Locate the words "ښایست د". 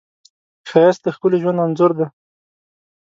0.69-1.07